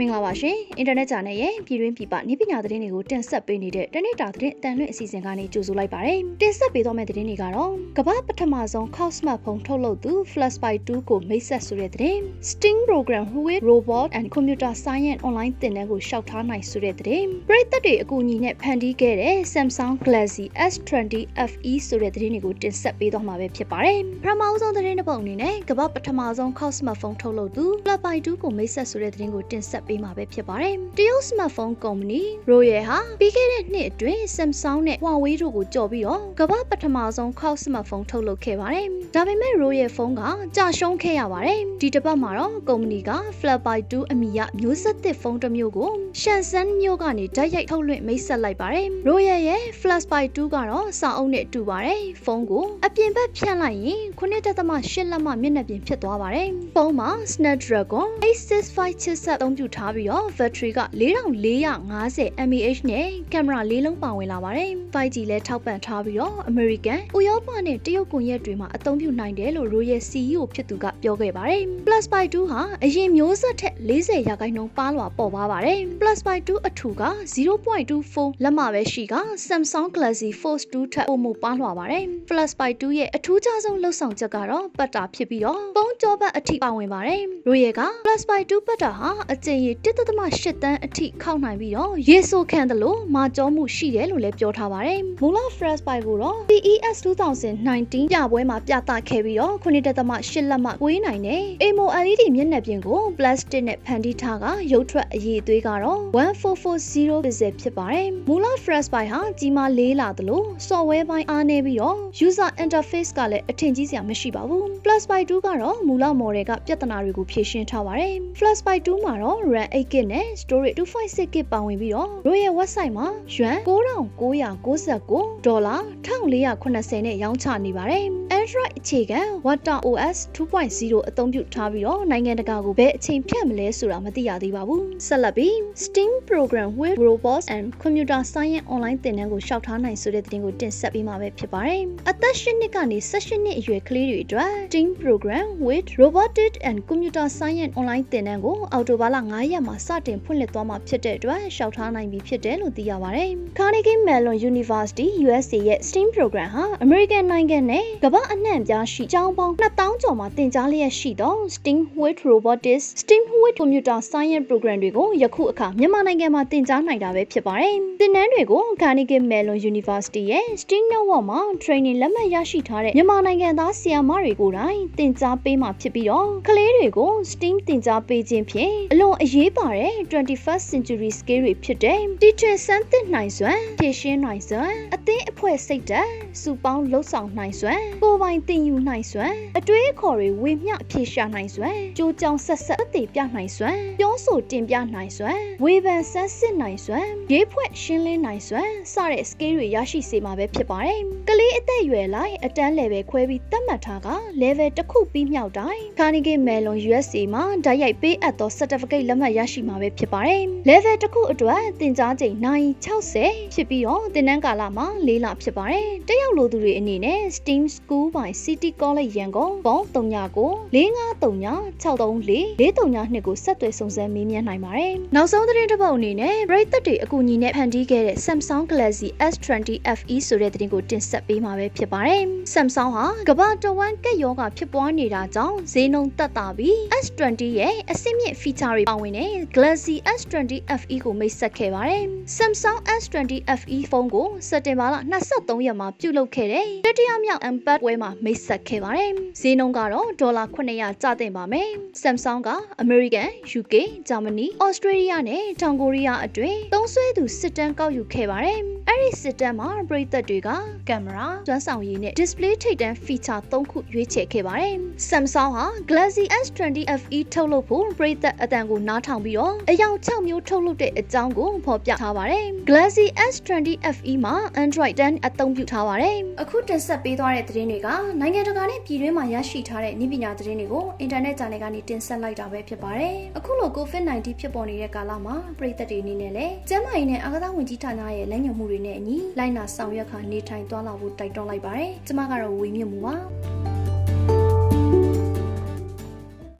[0.00, 19.36] မင်္ဂလာပါရှင်အင်တာနက်ဂျာနယ်ရဲ့ပြည်တွင်းပြည်ပနည်းပညာသတင်းတွေကိုတင်ဆက်ပေးနေတဲ့တနေ့တာသတင်းအတန်လွင့်အစီအစဉ်ကနေကြိုဆိုလိုက်ပါရစေတင်ဆက်ပေးသွားမယ့်သတင်းတွေကတော့ကမ္ဘာပထမဆုံး Cloud Smartphone ထုတ်လုပ်သူ Flashby 2ကိုမိတ်ဆက်ဆိုတဲ့သတင်း Sting Program with Robot and Computer Science Online သင်တန်းကိုရှောက်ထားနိုင်ဆိုတဲ့သတင်းပရိသတ်တွေအကူအညီနဲ့ဖန်တီးခဲ့တဲ့
[19.52, 21.14] Samsung Galaxy S20
[21.50, 37.30] FE ဆိုတဲ့သတင်းတွေကိုတင်ဆက်ပေးသွားမှာပဲဖြစ်ပါတယ်ပထမဆုံးသတင်းတစ်ပုဒ်အနေနဲ့ကမ္ဘာပထမဆုံး Cloud Smartphone ထုတ်လုပ်သူ Flashby 2ကိုမိတ်ဆက်ဆိုတဲ့သတင်းကိုတင်ဆက်ပေးမှာပဲဖြစ်ပါတယ်။တရုတ် smartphone ကုမ္ပဏီ Royal ဟာပြီးခဲ့တဲ့နှစ်အတွင်း Samsung နဲ့ Huawei တို့ကိုကြော်ပြီးတော့ကမ္ဘာပထမဆုံး
[37.38, 40.22] cloud smartphone ထုတ်လုပ်ခဲ့ပါတယ်။ဒါပေမဲ့ Royal phone က
[40.56, 65.16] ကြာရှုံးခဲ့ရပါတယ်။ဒီတစ်ပတ်မှာတော့ကုမ္ပဏီက Flipby 2အမည်ရမျိုးဆက်သစ်ဖုန်းတစ်မျိုးကိုရှန်ဆန်မြို့ကနေဓာတ်ရိုက်ထုတ်လွှင့်မိတ်ဆက်လိုက်ပါတယ်။ Royal ရဲ့ Flashby 2ကတော့စာအုပ်နဲ့တူပါတယ်။ဖုန်းကိုအပြင်ဘက်ဖြန့်လိုက်ရင်9.8လက်မမျက်နှာပြင်ဖြစ်သွားပါတယ်။ဖုန်းမှာ Snapdragon 865 chipset အသုံးပြုထားပြီးတော့ battery က4450 mAh နဲ့ကင်မရာလေးလုံးပါဝင်လာပါတယ်။ 5G
[65.30, 77.02] လည်းထောက်ပံ့ထားပြီးတော့ American ၊ဥရောပနဲ့တရုတ်ကွန်ရက်တွေမှာအသုံးပြုနိုင်တယ်လို့ Royal CEO ဖြစ်သူကပြောခဲ့ပါတယ်။ Plus by 2ဟာအရင်မျိုးဆက်ထက်40ရာခိုင်နှုန်းပါလွာပေါ်ပါပါတယ်။ Plus by 2အထူက
[77.34, 79.14] 0.24လက်မပဲရှိက
[79.48, 96.36] Samsung Galaxy Fold 2ထက်ပိုမိုပါလွာပါတယ်။ Plus by 2ရဲ့အထူးခြားဆုံးလှုပ်ဆောင်ချက်ကတော့ပတ်တာဖြစ်ပြီးတော့ပုံးကြောပတ်အထိပါဝင်ပါတယ်။ Royal က Plus by 2ပတ်တာဟာအကျဉ်းရ1.8တန်းအထိခောက်နိုင်ပြီးတော့ရေဆိုခံတယ်လို့မာကြောမှုရှိတယ်လို့လည်းပြောထားပါတယ်။မူလ Fresh Buy ကိုတော့
[96.50, 112.50] CES 2019ပြပွဲမှာပြသခဲ့ပြီးတော့9.8လက်မှဝေးနိုင်တဲ့ AMO LED မျက်နှာပြင်ကို plastic နဲ့ဖန်တီးထားကရုပ်ထွက်အရည်အသွေးကတော့1440 pixel ဖြစ်ပါတယ်။မူလ Fresh Buy ဟာကြီးမားလေးလာသလို software ပိုင်းအားနည်းပြီးတော့ user
[112.64, 121.36] interface ကလည်းအထင်ကြီးစရာမရှိပါဘူး။ Plus Buy 2ကတော့မူလ model ကပြဿနာတွေကိုဖြေရှင်းထားပါတယ်။ Plus Buy 2မှာတော့ RAM 8GB နဲ့ storage 256GB
[121.52, 125.76] ပါဝင်ပြီးတော့ Royal website မှာယွမ်9999ဒေါ်လာ
[126.06, 128.04] 1480နဲ့ရောင်းချနေပါတယ်။
[128.38, 135.54] Android အခြေခံ Water OS 2.0အသုံးပြုထားပြီးတော့နိုင်ငံတကာကိုဘယ်အချိန်ဖြတ်မလဲဆိုတာမသိရသေးပါဘူး။ဆက်လက်ပြီး
[135.84, 147.26] Steam Program with Robots and Computer Science Online သင်တန်းကိုရှောက်ထားနိုင်ဆိုတဲ့သတင်းကိုတင်ဆက်ပေးမှာပဲဖြစ်ပါတယ်။အသက်၈နှစ်ကနေ၁၈နှစ်အရွယ်ကလေးတွေအတွက် Steam Program with Robotics and Computer
[147.38, 162.18] Science Online သင်တန်းကိုအော်တိုဘာလ9ရက်မှာစတင်ဖွင့်လှစ်သွားမှာဖြစ်တဲ့အတွက်ရှောက်ထားနိုင်ပြီဖြစ်တယ်လို့သိရပါတယ်။ Carnegie Mellon University USA ရဲ့ STEAM program ဟာ American နိုင်ငံနဲ့ကမ္ဘာအနှံ့ပြားရှိကျောင်းပေါင်း2000ကျော်မှာသင်ကြားလျက်ရှိသော STEAM with
[162.30, 171.96] Robotics, STEAM with Computer Science program တွေကိုယခုအခါမြန်မာနိုင်ငံမှာသင်ကြားနိုင်တာပဲဖြစ်ပါတယ်။သင်တန်းတွေကို Carnegie Mellon University ရဲ့ STEAM Network မှာ training
[172.00, 186.10] လက်မှတ်ရရှိထားတဲ့မြန်မာနိုင်ငံသားဆရာမတွေကိုယ်တိုင်သင်ကြားပေးမှာဖြစ်ပြီးတော့ကလေးတွေကို STEAM သင်ကြားပေးခြင်းဖြင့်အလွန်အရေးပါတဲ့ 21st century skill တွေဖြစ်တဲ့တီထွင်စမ်းသစ်နိုင်စွမ်းဖြည့်ရှင်းနိုင်စွမ်းအသင်းအဖွဲ့စိတ်ဓာတ်
[186.42, 204.08] စုပေါင်းလှုပ်ဆောင်နိုင်စွမ်းကိုယ်ပိုင်သင်ယူနိုင်စွမ်းအတွေးအခေါ်တွေဝေမျှအဖြေရှာနိုင်စွမ်းကြိုးကြောင်ဆက်ဆက်အသေးပြနိုင်စွမ်းပြောဆိုတင်ပြနိုင်စွမ်းဝေဖန်ဆန်းစစ်နိုင်စွမ်းရေးဖွဲ့ရှင်းလင်းနိုင်စွမ်းစတဲ့ skill တွေရရှိစေမှာပဲဖြစ်ပါတယ်ကလေးအသက်အရွယ်လိုက်အတန်း level ခွဲပြီးသတ်မှတ်ထားက
[204.42, 219.12] level တစ်ခုပြီးမြောက်တိုင်း Carnegie Mellon USA မှာဓာတ်ရိုက်ပေးအပ်သော certificate လက်မှတ်ရရှိမှာပဲဖြစ်ပါတယ်။ level တစ်ခုအတွက်သင်ကြားချိန်နိုင်60ဖြစ်ပြီးတော့သင်တန်းကာလမှာ၄လဖြစ်ပါတယ်။တက်ရောက်လိုသူတွေအနေနဲ့ STEAM School by City College
[219.18, 232.22] ရန်ကုန်ပေါင်း39 4539 634 432ကိုဆက်သွယ်စုံစမ်းမေးမြန်းနိုင်ပါတယ်။နောက်ဆုံးသတင်းတစ်ပုဒ်အနေနဲ့ပရိသတ်တွေအကူအညီနဲ့ဖန်တီးခဲ့တဲ့ Samsung Galaxy S20 FE ဆိုတဲ့သတင်းကိုတင်ဆက်ပေးမှာပဲဖြစ်ပါတယ်။
[232.54, 242.04] Samsung ဟာကမ္ဘာတဝန်းကက်ရောဂါဖြစ်ပွားနေတာကြောင့်ဈေးနှုန်းတက်တာပြီး S20 ရဲ့အဆင့်မြင့် feature တွေပါဝင်တဲ့ Galaxy S20 FE ကိုမိတ်ဆက်ခဲ့ပါတယ်။
[242.36, 244.94] Samsung S20 FE ဖုန်းကိုစက်တင်ဘာလ
[245.30, 249.10] 23ရက်မှာပြုလုပ်ခဲ့တဲ့တတိယမြောက် Unpacked ပွဲမှာမိတ်ဆက်ခဲ့ပါတယ်။
[249.40, 251.68] ဈေးနှုန်းကတော့ဒေါ်လာ900ကျသင့်ပါမယ်။
[252.02, 252.50] Samsung က
[252.84, 253.28] American,
[253.60, 253.74] UK,
[254.08, 258.58] Germany, Australia နဲ့တောင်ကိုရီးယားအတွင်းသုံးစွဲသူစစ်တမ်းကောက်ယူခဲ့ပါတယ်။
[258.88, 260.48] အဲ့ဒီစစ်တမ်းမှာပရိသတ်တွေက
[260.88, 264.74] ကင်မရာ၊ကျွမ်းဆောင်ရည်နဲ့ display ထိပ်တန်း feature ၃ခုရွေးချယ်ခဲ့ပါတယ်။
[265.08, 274.34] Samsung ဟာ Galaxy S20 FE ထုတ်လုပ်ဖို့ပရိသတ်အတန်ကိုနားထောင်ပြီးတော့အယောင်6မျိုးထုတ်လုပ်တဲ့အကြောင်းကိုဖော်ပြထားပါတယ်။ Galaxy S20 FE မှာ
[274.64, 277.88] Android 10အသုံးပြုထားပါတယ်။အခုတင်ဆက်ပေးသွားတဲ့သတင်းတွေက
[278.20, 293.14] နိုင်ငံတကာနဲ့ပြည်တွင်းမှာရရှိထားတဲ့နည်းပညာသတင်းတွေကိုအင်တာနက် channel ကနေတင်ဆက်လိုက်တာပဲဖြစ်ပါတယ်။အခုလို COVID-19 ဖြစ်ပေါ်နေတဲ့ကာလမှာပြည်သက်တွေအနေနဲ့လည်းကျန်းမာရေးနဲ့အာကစားဝန်ကြီးဌာနရဲ့လမ်းညွှန်မှုတွေနဲ့အညီလိုက်နာဆောင်ရွက်ခါနေထိုင်သွားလာဖို့တိုက်တွန်းလိုက်ပါတယ်။ကျွန်မကတော့ဝေမြင့်မှုပါ။